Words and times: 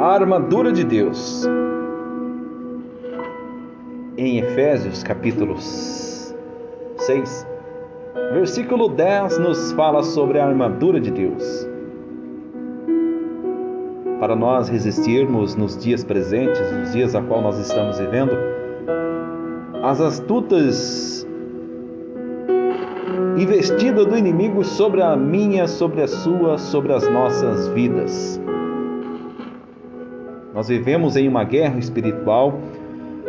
A 0.00 0.14
armadura 0.14 0.70
de 0.70 0.84
Deus. 0.84 1.44
Em 4.16 4.38
Efésios 4.38 5.02
capítulo 5.02 5.56
6, 5.58 6.36
versículo 8.32 8.90
10 8.90 9.38
nos 9.40 9.72
fala 9.72 10.04
sobre 10.04 10.38
a 10.38 10.46
armadura 10.46 11.00
de 11.00 11.10
Deus. 11.10 11.68
Para 14.20 14.36
nós 14.36 14.68
resistirmos 14.68 15.56
nos 15.56 15.76
dias 15.76 16.04
presentes, 16.04 16.70
nos 16.70 16.92
dias 16.92 17.16
a 17.16 17.22
qual 17.22 17.42
nós 17.42 17.58
estamos 17.58 17.98
vivendo, 17.98 18.38
as 19.82 20.00
astutas 20.00 21.26
investidas 23.36 24.06
do 24.06 24.16
inimigo 24.16 24.62
sobre 24.62 25.02
a 25.02 25.16
minha, 25.16 25.66
sobre 25.66 26.02
a 26.02 26.06
sua, 26.06 26.56
sobre 26.56 26.92
as 26.92 27.08
nossas 27.08 27.66
vidas. 27.70 28.40
Nós 30.58 30.66
vivemos 30.66 31.14
em 31.14 31.28
uma 31.28 31.44
guerra 31.44 31.78
espiritual 31.78 32.58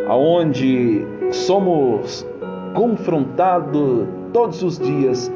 aonde 0.07 1.05
somos 1.31 2.25
confrontados 2.73 4.07
todos 4.33 4.63
os 4.63 4.79
dias, 4.79 5.31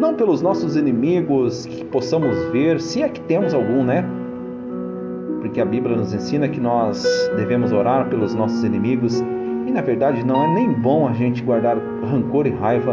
não 0.00 0.14
pelos 0.14 0.42
nossos 0.42 0.74
inimigos 0.74 1.66
que 1.66 1.84
possamos 1.84 2.36
ver, 2.46 2.80
se 2.80 3.00
é 3.00 3.08
que 3.08 3.20
temos 3.20 3.54
algum, 3.54 3.84
né? 3.84 4.04
Porque 5.40 5.60
a 5.60 5.64
Bíblia 5.64 5.96
nos 5.96 6.12
ensina 6.12 6.48
que 6.48 6.58
nós 6.58 7.06
devemos 7.36 7.70
orar 7.70 8.08
pelos 8.08 8.34
nossos 8.34 8.64
inimigos 8.64 9.20
e 9.20 9.70
na 9.70 9.82
verdade 9.82 10.26
não 10.26 10.42
é 10.42 10.54
nem 10.54 10.72
bom 10.72 11.06
a 11.06 11.12
gente 11.12 11.44
guardar 11.44 11.76
rancor 12.10 12.44
e 12.48 12.50
raiva 12.50 12.92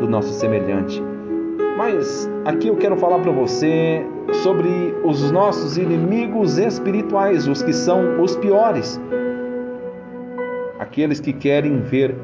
do 0.00 0.06
nosso 0.06 0.34
semelhante. 0.34 1.02
Mas 1.76 2.30
aqui 2.44 2.68
eu 2.68 2.76
quero 2.76 2.96
falar 2.96 3.18
para 3.18 3.32
você 3.32 4.06
sobre 4.44 4.94
os 5.02 5.30
nossos 5.32 5.76
inimigos 5.76 6.56
espirituais, 6.56 7.48
os 7.48 7.62
que 7.62 7.72
são 7.72 8.20
os 8.22 8.36
piores. 8.36 9.00
Aqueles 10.78 11.18
que 11.18 11.32
querem 11.32 11.80
ver 11.80 12.14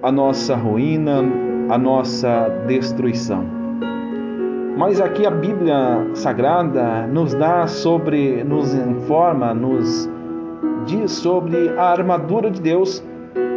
a 0.00 0.12
nossa 0.12 0.54
ruína, 0.54 1.24
a 1.68 1.76
nossa 1.76 2.48
destruição. 2.68 3.44
Mas 4.76 5.00
aqui 5.00 5.26
a 5.26 5.30
Bíblia 5.30 6.06
Sagrada 6.14 7.04
nos 7.08 7.34
dá 7.34 7.66
sobre, 7.66 8.44
nos 8.44 8.72
informa, 8.74 9.52
nos 9.52 10.08
diz 10.86 11.10
sobre 11.10 11.70
a 11.76 11.90
armadura 11.90 12.48
de 12.48 12.60
Deus 12.60 13.02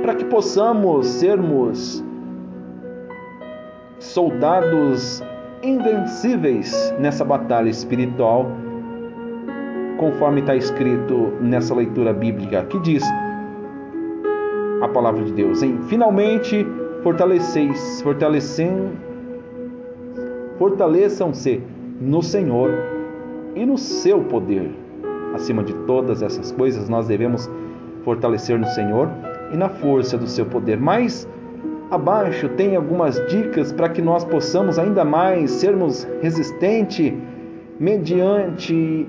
para 0.01 0.15
que 0.15 0.25
possamos 0.25 1.05
sermos 1.05 2.03
soldados 4.01 5.23
invencíveis 5.63 6.93
nessa 6.99 7.23
batalha 7.23 7.69
espiritual, 7.69 8.51
conforme 9.97 10.41
está 10.41 10.55
escrito 10.55 11.33
nessa 11.39 11.73
leitura 11.75 12.11
bíblica, 12.11 12.63
que 12.65 12.79
diz 12.79 13.03
a 14.81 14.87
palavra 14.87 15.23
de 15.23 15.31
Deus: 15.31 15.61
em 15.61 15.77
finalmente 15.83 16.65
fortaleceis, 17.03 18.01
fortalecem, 18.01 18.91
fortaleçam-se 20.57 21.61
no 21.99 22.23
Senhor 22.23 22.71
e 23.55 23.65
no 23.65 23.77
seu 23.77 24.23
poder. 24.23 24.71
Acima 25.35 25.63
de 25.63 25.73
todas 25.85 26.21
essas 26.21 26.51
coisas, 26.51 26.89
nós 26.89 27.07
devemos 27.07 27.49
fortalecer 28.03 28.59
no 28.59 28.65
Senhor 28.65 29.07
e 29.53 29.57
na 29.57 29.69
força 29.69 30.17
do 30.17 30.27
seu 30.27 30.45
poder. 30.45 30.77
Mas 30.79 31.27
Abaixo 31.91 32.47
tem 32.47 32.77
algumas 32.77 33.15
dicas 33.27 33.73
para 33.73 33.89
que 33.89 34.01
nós 34.01 34.23
possamos 34.23 34.79
ainda 34.79 35.03
mais 35.03 35.51
sermos 35.51 36.07
resistentes 36.21 37.13
mediante 37.77 39.05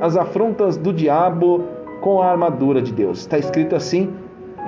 as 0.00 0.16
afrontas 0.16 0.76
do 0.76 0.92
diabo 0.92 1.64
com 2.00 2.22
a 2.22 2.30
armadura 2.30 2.80
de 2.80 2.92
Deus. 2.92 3.18
Está 3.18 3.36
escrito 3.36 3.74
assim 3.74 4.12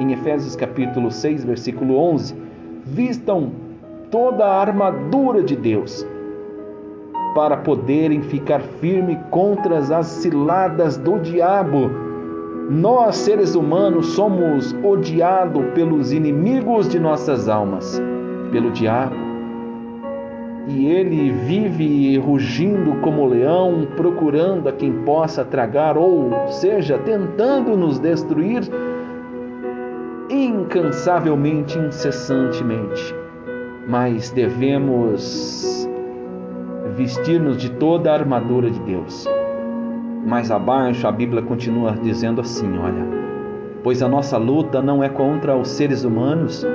em 0.01 0.13
Efésios 0.13 0.57
capítulo 0.57 1.09
6, 1.13 1.45
versículo 1.45 1.97
11: 1.99 2.35
Vistam 2.85 3.53
toda 4.11 4.45
a 4.45 4.61
armadura 4.61 5.41
de 5.41 5.55
Deus 5.55 6.05
para 7.33 7.59
poderem 7.59 8.23
ficar 8.23 8.61
firme 8.61 9.17
contra 9.31 9.79
as 9.79 10.07
ciladas 10.07 10.97
do 10.97 11.17
diabo 11.21 11.93
nós, 12.71 13.17
seres 13.17 13.55
humanos, 13.55 14.15
somos 14.15 14.75
odiados 14.85 15.65
pelos 15.75 16.13
inimigos 16.13 16.89
de 16.89 16.99
nossas 16.99 17.49
almas, 17.49 18.01
pelo 18.51 18.71
diabo. 18.71 19.17
E 20.69 20.87
ele 20.87 21.31
vive 21.31 22.17
rugindo 22.19 22.95
como 23.01 23.27
leão, 23.27 23.87
procurando 23.97 24.69
a 24.69 24.73
quem 24.73 24.93
possa 25.05 25.45
tragar, 25.45 25.99
ou 25.99 26.31
seja, 26.49 26.99
tentando 26.99 27.77
nos 27.77 27.99
destruir 27.99 28.63
incansavelmente, 30.31 31.77
incessantemente. 31.79 33.15
Mas 33.89 34.31
devemos 34.31 35.89
vestir-nos 36.97 37.57
de 37.57 37.71
toda 37.73 38.13
a 38.13 38.15
armadura 38.15 38.71
de 38.71 38.79
Deus 38.81 39.27
mais 40.25 40.51
abaixo, 40.51 41.07
a 41.07 41.13
Bíblia 41.13 41.43
continua 41.43 41.93
dizendo 41.93 42.41
assim: 42.41 42.79
olha, 42.79 43.05
pois 43.83 44.03
a 44.03 44.09
nossa 44.09 44.37
luta 44.37 44.81
não 44.81 45.03
é 45.03 45.09
contra 45.09 45.57
os 45.57 45.69
seres 45.69 46.05
humanos, 46.05 46.67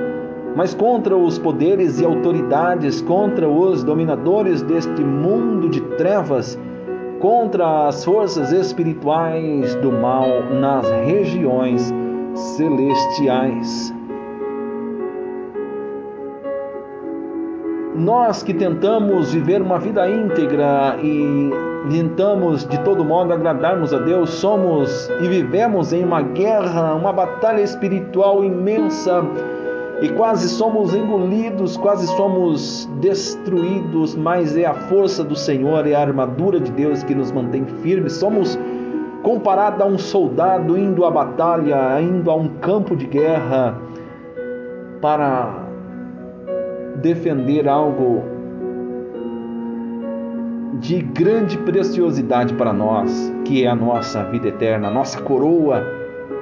mas 0.56 0.74
contra 0.74 1.16
os 1.16 1.40
poderes 1.40 2.00
e 2.00 2.06
autoridades, 2.06 3.02
contra 3.02 3.48
os 3.48 3.84
dominadores 3.84 4.62
deste 4.62 5.04
mundo 5.04 5.70
de 5.70 5.82
trevas, 5.98 6.60
contra 7.20 7.88
as 7.88 8.04
forças 8.04 8.52
espirituais 8.52 9.76
do 9.76 9.92
mal 9.92 10.28
nas 10.60 10.90
regiões 11.06 11.94
celestiais. 12.34 13.94
Nós 17.96 18.44
que 18.44 18.54
tentamos 18.54 19.34
viver 19.34 19.60
uma 19.60 19.80
vida 19.80 20.08
íntegra 20.08 20.98
e 21.02 21.52
tentamos 21.90 22.66
de 22.66 22.78
todo 22.80 23.04
modo 23.04 23.34
agradarmos 23.34 23.94
a 23.94 24.00
Deus, 24.00 24.30
somos 24.30 25.10
e 25.22 25.28
vivemos 25.28 25.94
em 25.94 26.04
uma 26.04 26.22
guerra, 26.22 26.94
uma 26.96 27.12
batalha 27.12 27.62
espiritual 27.62 28.44
imensa 28.44 29.24
e 30.02 30.10
quase 30.10 30.48
somos 30.48 30.94
engolidos, 30.94 31.76
quase 31.78 32.06
somos 32.16 32.88
destruídos, 33.00 34.16
mas 34.16 34.56
é 34.56 34.66
a 34.66 34.74
força 34.74 35.24
do 35.24 35.36
Senhor, 35.36 35.88
é 35.88 35.96
a 35.96 36.02
armadura 36.02 36.60
de 36.60 36.72
Deus 36.72 37.02
que 37.04 37.16
nos 37.16 37.32
mantém 37.32 37.66
firmes. 37.82 38.14
Somos 38.14 38.58
comparados 39.24 39.82
a 39.82 39.86
um 39.86 39.98
soldado 39.98 40.78
indo 40.78 41.04
à 41.04 41.10
batalha, 41.10 42.00
indo 42.00 42.30
a 42.30 42.36
um 42.36 42.48
campo 42.60 42.96
de 42.96 43.08
guerra 43.08 43.76
para 45.02 45.66
defender 46.98 47.68
algo 47.68 48.37
de 50.80 51.02
grande 51.02 51.58
preciosidade 51.60 52.54
para 52.54 52.72
nós, 52.72 53.34
que 53.46 53.64
é 53.64 53.68
a 53.68 53.76
nossa 53.76 54.24
vida 54.26 54.50
eterna, 54.50 54.88
a 54.88 54.92
nossa 54.92 55.22
coroa. 55.22 55.84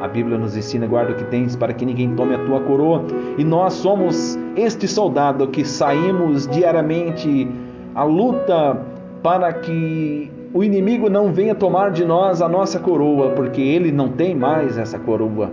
A 0.01 0.07
Bíblia 0.07 0.37
nos 0.37 0.55
ensina: 0.57 0.85
guarda 0.87 1.13
o 1.13 1.15
que 1.15 1.23
tens 1.25 1.55
para 1.55 1.73
que 1.73 1.85
ninguém 1.85 2.15
tome 2.15 2.35
a 2.35 2.39
tua 2.39 2.59
coroa. 2.61 3.03
E 3.37 3.43
nós 3.43 3.73
somos 3.73 4.37
este 4.55 4.87
soldado 4.87 5.47
que 5.47 5.63
saímos 5.63 6.47
diariamente 6.47 7.47
à 7.93 8.03
luta 8.03 8.81
para 9.23 9.53
que 9.53 10.31
o 10.53 10.63
inimigo 10.63 11.09
não 11.09 11.31
venha 11.33 11.55
tomar 11.55 11.91
de 11.91 12.05
nós 12.05 12.41
a 12.41 12.49
nossa 12.49 12.79
coroa, 12.79 13.31
porque 13.31 13.61
ele 13.61 13.91
não 13.91 14.09
tem 14.09 14.35
mais 14.35 14.77
essa 14.77 14.99
coroa. 14.99 15.51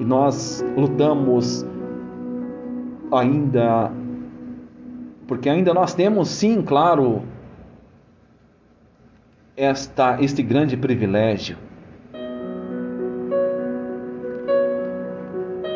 E 0.00 0.04
nós 0.04 0.64
lutamos 0.76 1.64
ainda 3.12 3.92
porque 5.26 5.48
ainda 5.48 5.72
nós 5.72 5.94
temos, 5.94 6.28
sim, 6.28 6.62
claro, 6.62 7.22
esta, 9.56 10.20
este 10.20 10.42
grande 10.42 10.76
privilégio. 10.76 11.56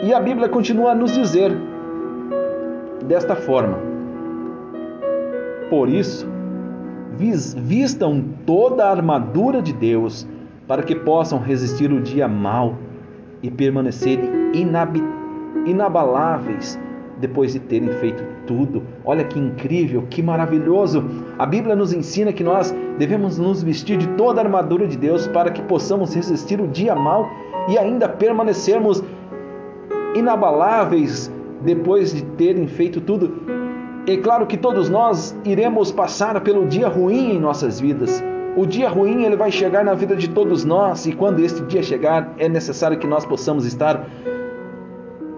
E 0.03 0.13
a 0.13 0.21
Bíblia 0.21 0.49
continua 0.49 0.93
a 0.93 0.95
nos 0.95 1.13
dizer 1.13 1.53
desta 3.05 3.37
forma: 3.37 3.79
Por 5.71 5.89
isso, 5.89 6.27
vistam 7.17 8.25
toda 8.47 8.85
a 8.85 8.91
armadura 8.91 9.61
de 9.63 9.73
Deus, 9.73 10.27
para 10.67 10.83
que 10.83 10.95
possam 10.95 11.39
resistir 11.39 11.93
o 11.93 12.01
dia 12.01 12.29
mau 12.29 12.77
e 13.43 13.51
permanecerem 13.51 14.31
inabaláveis 15.67 16.79
depois 17.21 17.53
de 17.53 17.61
terem 17.61 17.89
feito 17.95 18.38
tudo. 18.49 18.83
Olha 19.05 19.23
que 19.23 19.39
incrível, 19.39 20.05
que 20.09 20.23
maravilhoso! 20.23 21.05
A 21.39 21.45
Bíblia 21.47 21.77
nos 21.77 21.93
ensina 21.93 22.33
que 22.33 22.43
nós 22.43 22.75
devemos 22.99 23.39
nos 23.39 23.63
vestir 23.63 23.99
de 23.99 24.09
toda 24.17 24.41
a 24.41 24.45
armadura 24.45 24.89
de 24.89 24.97
Deus 24.97 25.29
para 25.29 25.51
que 25.51 25.63
possamos 25.63 26.15
resistir 26.15 26.59
o 26.61 26.67
dia 26.67 26.95
mal 26.95 27.29
e 27.69 27.79
ainda 27.79 28.09
permanecermos 28.09 29.05
inabaláveis 30.17 31.31
depois 31.61 32.15
de 32.15 32.23
terem 32.23 32.67
feito 32.67 33.01
tudo. 33.01 33.35
É 34.07 34.17
claro 34.17 34.47
que 34.47 34.57
todos 34.57 34.89
nós 34.89 35.39
iremos 35.45 35.93
passar 35.93 36.41
pelo 36.41 36.67
dia 36.67 36.89
ruim 36.89 37.33
em 37.33 37.39
nossas 37.39 37.79
vidas, 37.79 38.25
O 38.59 38.67
dia 38.67 38.89
ruim 38.89 39.23
ele 39.23 39.37
vai 39.37 39.53
chegar 39.53 39.85
na 39.85 39.95
vida 39.95 40.17
de 40.17 40.29
todos 40.31 40.65
nós 40.65 41.07
e 41.07 41.13
quando 41.13 41.39
este 41.39 41.63
dia 41.63 41.81
chegar 41.81 42.35
é 42.39 42.49
necessário 42.49 42.99
que 42.99 43.07
nós 43.07 43.25
possamos 43.25 43.65
estar 43.65 44.05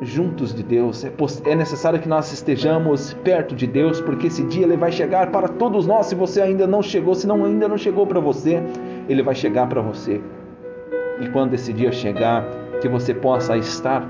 juntos 0.00 0.54
de 0.54 0.62
Deus. 0.62 1.04
É, 1.04 1.12
é 1.44 1.54
necessário 1.54 2.00
que 2.00 2.08
nós 2.08 2.32
estejamos 2.32 3.12
perto 3.22 3.54
de 3.54 3.66
Deus, 3.66 4.00
porque 4.00 4.28
esse 4.28 4.42
dia 4.44 4.64
ele 4.64 4.76
vai 4.76 4.90
chegar 4.90 5.30
para 5.30 5.48
todos 5.48 5.86
nós. 5.86 6.06
Se 6.06 6.14
você 6.14 6.40
ainda 6.40 6.66
não 6.66 6.82
chegou, 6.82 7.14
se 7.14 7.26
não 7.26 7.44
ainda 7.44 7.68
não 7.68 7.76
chegou 7.76 8.06
para 8.06 8.20
você, 8.20 8.62
ele 9.08 9.22
vai 9.22 9.34
chegar 9.34 9.68
para 9.68 9.80
você. 9.80 10.20
E 11.20 11.28
quando 11.28 11.54
esse 11.54 11.72
dia 11.72 11.92
chegar, 11.92 12.44
que 12.80 12.88
você 12.88 13.12
possa 13.12 13.56
estar 13.56 14.08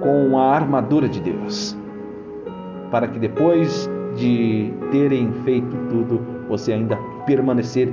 com 0.00 0.38
a 0.38 0.54
armadura 0.54 1.08
de 1.08 1.20
Deus, 1.20 1.76
para 2.90 3.08
que 3.08 3.18
depois 3.18 3.88
de 4.14 4.72
terem 4.90 5.32
feito 5.44 5.76
tudo, 5.88 6.20
você 6.48 6.72
ainda 6.72 6.98
permanecer 7.26 7.92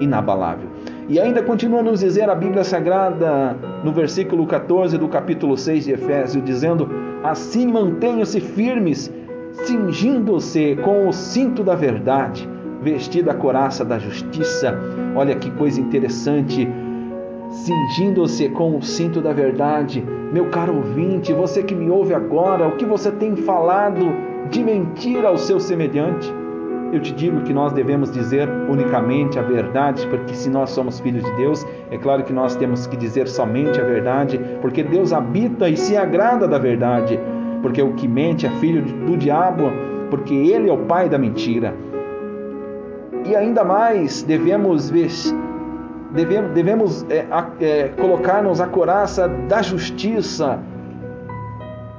inabalável. 0.00 0.68
E 1.08 1.20
ainda 1.20 1.40
continua 1.40 1.80
a 1.80 1.82
nos 1.84 2.00
dizer 2.00 2.28
a 2.28 2.34
Bíblia 2.34 2.64
Sagrada 2.64 3.56
no 3.84 3.92
versículo 3.92 4.44
14 4.44 4.98
do 4.98 5.06
capítulo 5.06 5.56
6 5.56 5.84
de 5.84 5.92
Efésios, 5.92 6.44
dizendo: 6.44 6.88
Assim 7.22 7.68
mantenham-se 7.68 8.40
firmes, 8.40 9.12
cingindo-se 9.52 10.76
com 10.82 11.08
o 11.08 11.12
cinto 11.12 11.62
da 11.62 11.76
verdade, 11.76 12.48
vestida 12.82 13.30
a 13.30 13.34
coraça 13.34 13.84
da 13.84 14.00
justiça. 14.00 14.76
Olha 15.14 15.36
que 15.36 15.48
coisa 15.52 15.80
interessante 15.80 16.68
cingindo-se 17.50 18.48
com 18.48 18.76
o 18.76 18.82
cinto 18.82 19.20
da 19.20 19.32
verdade. 19.32 20.04
Meu 20.32 20.46
caro 20.50 20.74
ouvinte, 20.74 21.32
você 21.32 21.62
que 21.62 21.74
me 21.74 21.88
ouve 21.88 22.14
agora, 22.14 22.66
o 22.66 22.76
que 22.76 22.84
você 22.84 23.12
tem 23.12 23.36
falado 23.36 24.12
de 24.50 24.62
mentira 24.62 25.28
ao 25.28 25.38
seu 25.38 25.60
semelhante? 25.60 26.32
Eu 26.92 27.00
te 27.00 27.12
digo 27.12 27.42
que 27.42 27.52
nós 27.52 27.72
devemos 27.72 28.10
dizer 28.10 28.48
unicamente 28.68 29.38
a 29.38 29.42
verdade, 29.42 30.06
porque 30.06 30.34
se 30.34 30.48
nós 30.48 30.70
somos 30.70 31.00
filhos 31.00 31.24
de 31.24 31.32
Deus, 31.36 31.66
é 31.90 31.98
claro 31.98 32.22
que 32.22 32.32
nós 32.32 32.54
temos 32.56 32.86
que 32.86 32.96
dizer 32.96 33.26
somente 33.28 33.80
a 33.80 33.84
verdade, 33.84 34.40
porque 34.60 34.82
Deus 34.82 35.12
habita 35.12 35.68
e 35.68 35.76
se 35.76 35.96
agrada 35.96 36.46
da 36.46 36.58
verdade. 36.58 37.18
Porque 37.60 37.82
o 37.82 37.94
que 37.94 38.06
mente 38.06 38.46
é 38.46 38.50
filho 38.60 38.82
do 38.82 39.16
diabo, 39.16 39.70
porque 40.10 40.34
ele 40.34 40.68
é 40.68 40.72
o 40.72 40.78
pai 40.78 41.08
da 41.08 41.18
mentira. 41.18 41.74
E 43.24 43.34
ainda 43.34 43.64
mais 43.64 44.22
devemos 44.22 44.90
devemos, 46.12 46.50
devemos 46.52 47.06
é, 47.10 47.26
é, 47.60 47.88
colocar-nos 47.88 48.60
a 48.60 48.66
coraça 48.66 49.28
da 49.28 49.62
justiça, 49.62 50.60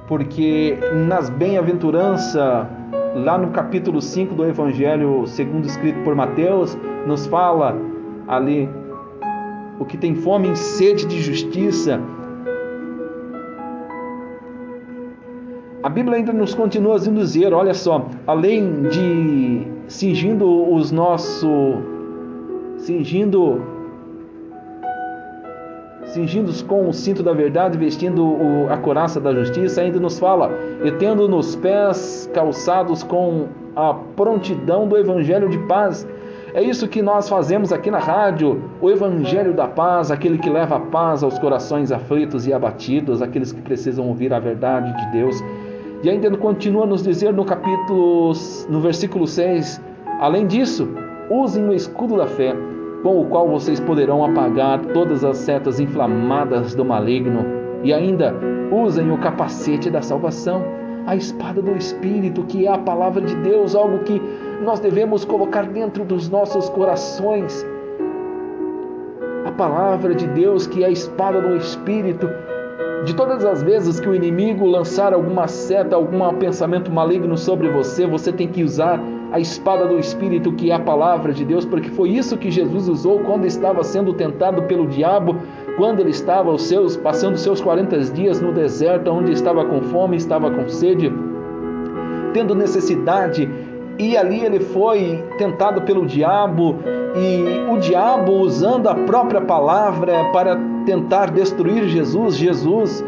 porque 0.07 0.77
nas 1.07 1.29
bem-aventuranças, 1.29 2.67
lá 3.23 3.37
no 3.37 3.49
capítulo 3.49 4.01
5 4.01 4.35
do 4.35 4.45
Evangelho, 4.45 5.25
segundo 5.25 5.65
escrito 5.65 5.99
por 6.03 6.15
Mateus, 6.15 6.77
nos 7.05 7.25
fala 7.25 7.75
ali 8.27 8.69
o 9.79 9.85
que 9.85 9.97
tem 9.97 10.15
fome 10.15 10.51
e 10.51 10.55
sede 10.55 11.05
de 11.05 11.19
justiça. 11.21 11.99
A 15.81 15.89
Bíblia 15.89 16.17
ainda 16.17 16.33
nos 16.33 16.53
continua 16.53 16.95
a 16.95 16.99
dizer, 16.99 17.53
olha 17.53 17.73
só, 17.73 18.07
além 18.25 18.83
de 18.83 19.67
cingindo 19.87 20.73
os 20.73 20.91
nossos 20.91 21.77
cingindo 22.77 23.61
cingindo-os 26.07 26.61
com 26.61 26.87
o 26.87 26.93
cinto 26.93 27.21
da 27.21 27.33
verdade, 27.33 27.77
vestindo 27.77 28.25
o, 28.25 28.67
a 28.69 28.77
coraça 28.77 29.19
da 29.19 29.33
justiça, 29.33 29.81
ainda 29.81 29.99
nos 29.99 30.19
fala, 30.19 30.51
e 30.83 30.91
tendo 30.91 31.27
nos 31.27 31.55
pés 31.55 32.29
calçados 32.33 33.03
com 33.03 33.47
a 33.75 33.93
prontidão 33.93 34.87
do 34.87 34.97
evangelho 34.97 35.49
de 35.49 35.57
paz. 35.59 36.07
É 36.53 36.61
isso 36.63 36.87
que 36.87 37.01
nós 37.01 37.29
fazemos 37.29 37.71
aqui 37.71 37.91
na 37.91 37.99
rádio, 37.99 38.63
o 38.81 38.89
evangelho 38.89 39.53
da 39.53 39.67
paz, 39.67 40.09
aquele 40.09 40.37
que 40.37 40.49
leva 40.49 40.77
a 40.77 40.79
paz 40.79 41.21
aos 41.21 41.37
corações 41.37 41.91
aflitos 41.91 42.47
e 42.47 42.53
abatidos, 42.53 43.21
aqueles 43.21 43.51
que 43.51 43.61
precisam 43.61 44.07
ouvir 44.07 44.33
a 44.33 44.39
verdade 44.39 44.95
de 44.97 45.11
Deus. 45.11 45.43
E 46.03 46.09
ainda 46.09 46.35
continua 46.37 46.83
a 46.83 46.87
nos 46.87 47.03
dizer 47.03 47.33
no 47.33 47.43
capítulo, 47.43 48.31
no 48.69 48.79
versículo 48.79 49.27
6, 49.27 49.81
além 50.19 50.47
disso, 50.47 50.87
usem 51.29 51.67
o 51.67 51.73
escudo 51.73 52.17
da 52.17 52.27
fé 52.27 52.55
com 53.07 53.21
o 53.21 53.25
qual 53.25 53.47
vocês 53.47 53.79
poderão 53.79 54.25
apagar 54.25 54.81
todas 54.87 55.23
as 55.23 55.37
setas 55.37 55.79
inflamadas 55.79 56.75
do 56.75 56.83
maligno, 56.83 57.45
e 57.81 57.93
ainda 57.93 58.35
usem 58.69 59.09
o 59.09 59.17
capacete 59.17 59.89
da 59.89 60.01
salvação, 60.01 60.61
a 61.05 61.15
espada 61.15 61.61
do 61.61 61.71
Espírito, 61.77 62.43
que 62.43 62.67
é 62.67 62.69
a 62.69 62.77
palavra 62.77 63.21
de 63.21 63.33
Deus, 63.35 63.75
algo 63.75 63.99
que 63.99 64.21
nós 64.61 64.81
devemos 64.81 65.23
colocar 65.23 65.65
dentro 65.67 66.03
dos 66.03 66.27
nossos 66.27 66.67
corações. 66.67 67.65
A 69.45 69.53
palavra 69.53 70.13
de 70.13 70.27
Deus, 70.27 70.67
que 70.67 70.83
é 70.83 70.87
a 70.87 70.91
espada 70.91 71.39
do 71.39 71.55
Espírito, 71.55 72.29
de 73.05 73.15
todas 73.15 73.45
as 73.45 73.63
vezes 73.63 74.01
que 74.01 74.09
o 74.09 74.15
inimigo 74.15 74.65
lançar 74.65 75.13
alguma 75.13 75.47
seta, 75.47 75.95
algum 75.95 76.27
pensamento 76.33 76.91
maligno 76.91 77.37
sobre 77.37 77.69
você, 77.69 78.05
você 78.05 78.33
tem 78.33 78.49
que 78.49 78.65
usar 78.65 78.99
a 79.31 79.39
espada 79.39 79.85
do 79.85 79.99
Espírito, 79.99 80.51
que 80.53 80.71
é 80.71 80.73
a 80.73 80.79
palavra 80.79 81.33
de 81.33 81.43
Deus, 81.43 81.65
porque 81.65 81.89
foi 81.89 82.09
isso 82.09 82.37
que 82.37 82.49
Jesus 82.49 82.87
usou 82.87 83.19
quando 83.19 83.45
estava 83.45 83.83
sendo 83.83 84.13
tentado 84.13 84.63
pelo 84.63 84.87
diabo, 84.87 85.35
quando 85.77 85.99
ele 85.99 86.11
estava 86.11 86.51
os 86.51 86.63
seus, 86.63 86.95
passando 86.95 87.37
seus 87.37 87.61
40 87.61 87.99
dias 88.13 88.41
no 88.41 88.53
deserto, 88.53 89.11
onde 89.11 89.31
estava 89.31 89.65
com 89.65 89.81
fome, 89.81 90.17
estava 90.17 90.49
com 90.49 90.67
sede, 90.69 91.11
tendo 92.33 92.55
necessidade, 92.55 93.49
e 93.99 94.15
ali 94.15 94.43
ele 94.43 94.59
foi 94.59 95.23
tentado 95.37 95.81
pelo 95.81 96.05
diabo, 96.05 96.75
e 97.15 97.71
o 97.71 97.77
diabo 97.77 98.33
usando 98.33 98.87
a 98.87 98.95
própria 98.95 99.41
palavra 99.41 100.31
para 100.31 100.57
tentar 100.85 101.31
destruir 101.31 101.87
Jesus, 101.87 102.37
Jesus 102.37 103.03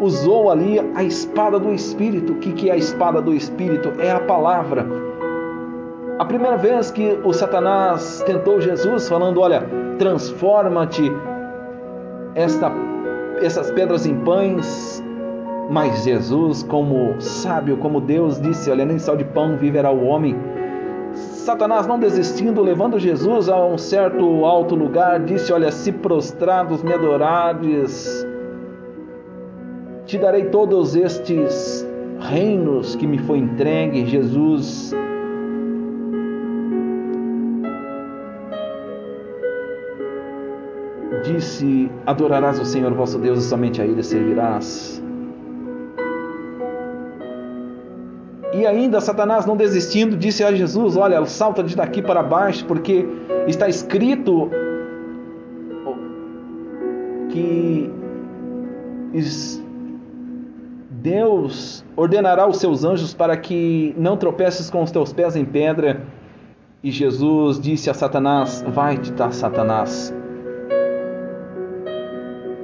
usou 0.00 0.50
ali 0.50 0.80
a 0.96 1.04
espada 1.04 1.60
do 1.60 1.72
Espírito. 1.72 2.32
O 2.32 2.36
que 2.36 2.68
é 2.68 2.72
a 2.72 2.76
espada 2.76 3.22
do 3.22 3.32
Espírito? 3.32 3.92
É 4.00 4.10
a 4.10 4.18
palavra. 4.18 5.11
A 6.22 6.24
primeira 6.24 6.56
vez 6.56 6.88
que 6.88 7.18
o 7.24 7.32
Satanás 7.32 8.22
tentou 8.24 8.60
Jesus, 8.60 9.08
falando: 9.08 9.40
Olha, 9.40 9.66
transforma-te 9.98 11.10
essas 13.42 13.72
pedras 13.72 14.06
em 14.06 14.14
pães. 14.20 15.02
Mas 15.68 16.04
Jesus, 16.04 16.62
como 16.62 17.20
sábio, 17.20 17.76
como 17.78 18.00
Deus, 18.00 18.40
disse: 18.40 18.70
Olha, 18.70 18.84
nem 18.84 19.00
só 19.00 19.16
de 19.16 19.24
pão 19.24 19.56
viverá 19.56 19.90
o 19.90 20.04
homem. 20.04 20.36
Satanás, 21.12 21.88
não 21.88 21.98
desistindo, 21.98 22.62
levando 22.62 23.00
Jesus 23.00 23.48
a 23.48 23.56
um 23.56 23.76
certo 23.76 24.44
alto 24.44 24.76
lugar, 24.76 25.18
disse: 25.24 25.52
Olha, 25.52 25.72
se 25.72 25.90
prostrados 25.90 26.84
me 26.84 26.92
adorares, 26.92 28.24
te 30.06 30.18
darei 30.18 30.44
todos 30.44 30.94
estes 30.94 31.84
reinos 32.20 32.94
que 32.94 33.08
me 33.08 33.18
foi 33.18 33.38
entregue. 33.38 34.06
Jesus 34.06 34.94
disse: 41.22 41.90
Adorarás 42.06 42.58
o 42.58 42.64
Senhor 42.64 42.92
vosso 42.92 43.18
Deus 43.18 43.44
e 43.44 43.48
somente 43.48 43.80
a 43.80 43.84
Ele 43.84 44.02
servirás. 44.02 45.02
E 48.54 48.66
ainda 48.66 49.00
Satanás, 49.00 49.46
não 49.46 49.56
desistindo, 49.56 50.16
disse 50.16 50.44
a 50.44 50.52
Jesus: 50.52 50.96
Olha, 50.96 51.24
salta 51.24 51.62
de 51.62 51.74
daqui 51.74 52.02
para 52.02 52.22
baixo, 52.22 52.66
porque 52.66 53.06
está 53.46 53.68
escrito 53.68 54.50
que 57.30 57.90
Deus 60.90 61.84
ordenará 61.96 62.46
os 62.46 62.58
seus 62.58 62.84
anjos 62.84 63.14
para 63.14 63.36
que 63.36 63.94
não 63.96 64.16
tropeces 64.16 64.70
com 64.70 64.82
os 64.82 64.90
teus 64.90 65.12
pés 65.12 65.34
em 65.34 65.44
pedra. 65.44 66.02
E 66.84 66.90
Jesus 66.90 67.58
disse 67.58 67.88
a 67.88 67.94
Satanás: 67.94 68.62
Vai-te, 68.68 69.12
Satanás, 69.32 70.14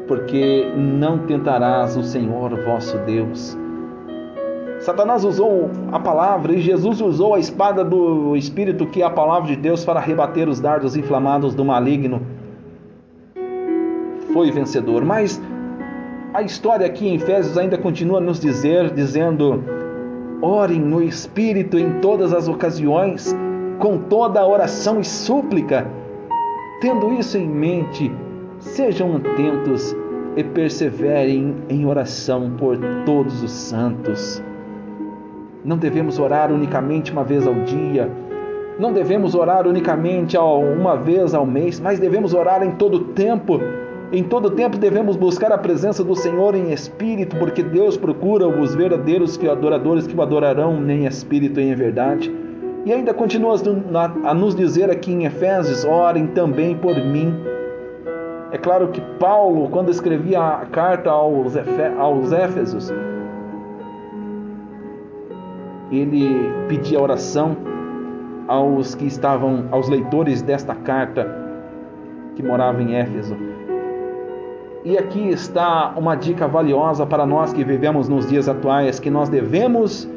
porque 0.08 0.66
não 0.74 1.18
tentarás 1.18 1.96
o 1.96 2.02
Senhor 2.02 2.58
vosso 2.64 2.96
Deus. 2.98 3.56
Satanás 4.80 5.24
usou 5.24 5.70
a 5.92 6.00
palavra 6.00 6.54
e 6.54 6.60
Jesus 6.60 7.00
usou 7.00 7.34
a 7.34 7.38
espada 7.38 7.84
do 7.84 8.34
Espírito, 8.36 8.86
que 8.86 9.02
é 9.02 9.04
a 9.04 9.10
palavra 9.10 9.48
de 9.48 9.56
Deus, 9.56 9.84
para 9.84 10.00
rebater 10.00 10.48
os 10.48 10.60
dardos 10.60 10.96
inflamados 10.96 11.54
do 11.54 11.64
maligno. 11.64 12.22
Foi 14.32 14.50
vencedor, 14.50 15.04
mas 15.04 15.40
a 16.32 16.42
história 16.42 16.86
aqui 16.86 17.08
em 17.08 17.16
Efésios 17.16 17.58
ainda 17.58 17.76
continua 17.76 18.18
a 18.18 18.20
nos 18.20 18.38
dizer, 18.38 18.90
dizendo: 18.90 19.62
orem 20.40 20.80
no 20.80 21.02
Espírito 21.02 21.76
em 21.76 22.00
todas 22.00 22.32
as 22.32 22.46
ocasiões, 22.48 23.34
com 23.80 23.98
toda 23.98 24.40
a 24.40 24.46
oração 24.46 25.00
e 25.00 25.04
súplica. 25.04 25.86
Tendo 26.80 27.12
isso 27.14 27.36
em 27.36 27.48
mente, 27.48 28.12
Sejam 28.60 29.16
atentos 29.16 29.94
e 30.36 30.42
perseverem 30.42 31.54
em 31.68 31.86
oração 31.86 32.50
por 32.58 32.76
todos 33.06 33.40
os 33.42 33.52
santos. 33.52 34.42
Não 35.64 35.76
devemos 35.76 36.18
orar 36.18 36.52
unicamente 36.52 37.12
uma 37.12 37.22
vez 37.22 37.46
ao 37.46 37.54
dia, 37.54 38.10
Não 38.78 38.92
devemos 38.92 39.34
orar 39.34 39.66
unicamente 39.66 40.38
uma 40.38 40.96
vez 40.96 41.34
ao 41.34 41.44
mês, 41.44 41.80
mas 41.80 41.98
devemos 41.98 42.32
orar 42.32 42.62
em 42.62 42.72
todo 42.72 43.00
tempo. 43.06 43.60
Em 44.12 44.22
todo 44.22 44.52
tempo 44.52 44.78
devemos 44.78 45.16
buscar 45.16 45.50
a 45.50 45.58
presença 45.58 46.04
do 46.04 46.14
Senhor 46.14 46.54
em 46.54 46.72
espírito, 46.72 47.36
porque 47.36 47.60
Deus 47.60 47.96
procura 47.96 48.46
os 48.46 48.76
verdadeiros 48.76 49.38
adoradores 49.50 50.06
que 50.06 50.16
o 50.16 50.22
adorarão 50.22 50.88
em 50.88 51.06
espírito 51.06 51.58
e 51.58 51.64
em 51.64 51.74
verdade. 51.74 52.32
E 52.86 52.92
ainda 52.92 53.12
continua 53.12 53.56
a 54.24 54.32
nos 54.32 54.54
dizer 54.54 54.90
aqui 54.90 55.12
em 55.12 55.24
Efésios: 55.24 55.84
orem 55.84 56.28
também 56.28 56.76
por 56.76 56.94
mim. 56.94 57.34
É 58.50 58.56
claro 58.56 58.88
que 58.88 59.00
Paulo, 59.18 59.68
quando 59.68 59.90
escrevia 59.90 60.40
a 60.40 60.66
carta 60.66 61.10
aos, 61.10 61.54
aos 61.98 62.32
Éfesos, 62.32 62.90
ele 65.92 66.50
pedia 66.66 66.98
oração 67.00 67.56
aos 68.46 68.94
que 68.94 69.06
estavam, 69.06 69.66
aos 69.70 69.88
leitores 69.90 70.40
desta 70.40 70.74
carta 70.74 71.28
que 72.36 72.42
moravam 72.42 72.80
em 72.80 72.94
Éfeso. 72.94 73.36
E 74.84 74.96
aqui 74.96 75.28
está 75.28 75.92
uma 75.96 76.14
dica 76.14 76.48
valiosa 76.48 77.04
para 77.04 77.26
nós 77.26 77.52
que 77.52 77.62
vivemos 77.62 78.08
nos 78.08 78.26
dias 78.26 78.48
atuais, 78.48 78.98
que 78.98 79.10
nós 79.10 79.28
devemos 79.28 80.08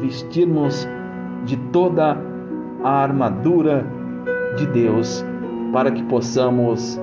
vestirmos 0.00 0.86
de 1.44 1.56
toda 1.72 2.18
a 2.84 2.90
armadura 3.02 3.86
de 4.56 4.66
Deus 4.66 5.24
para 5.72 5.90
que 5.90 6.02
possamos 6.04 6.98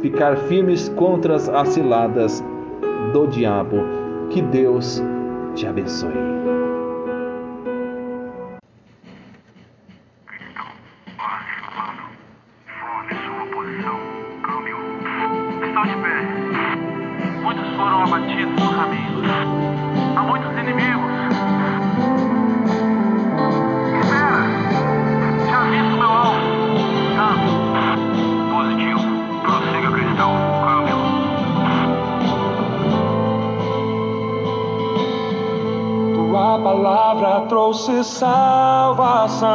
ficar 0.00 0.36
firmes 0.48 0.88
contra 0.90 1.36
as 1.36 1.68
ciladas 1.68 2.42
do 3.12 3.26
diabo. 3.26 3.78
Que 4.30 4.42
Deus 4.42 5.02
te 5.54 5.66
abençoe. 5.66 6.59
Palavra 36.62 37.46
trouxe 37.48 38.04
salvação, 38.04 39.46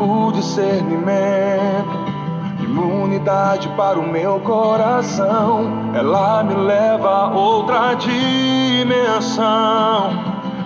o 0.00 0.32
discernimento, 0.32 2.04
imunidade 2.60 3.68
para 3.70 3.98
o 3.98 4.02
meu 4.02 4.40
coração. 4.40 5.92
Ela 5.94 6.42
me 6.42 6.54
leva 6.54 7.08
a 7.08 7.28
outra 7.30 7.94
dimensão 7.94 9.44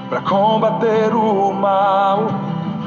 para 0.09 0.23
combater 0.23 1.15
o 1.15 1.53
mal 1.53 2.27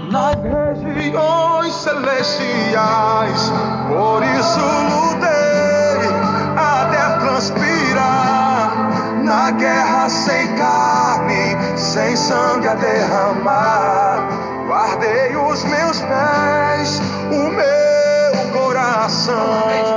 nas 0.10 0.36
regiões 0.42 1.74
celestiais. 1.74 3.52
Por 3.88 4.24
isso 4.24 5.01
sangue 12.32 12.68
a 12.68 12.76
derramar. 12.76 14.30
Guardei 14.66 15.36
os 15.36 15.64
meus 15.66 16.02
pés, 16.02 17.02
o 17.30 17.50
meu 17.50 18.52
coração. 18.54 19.91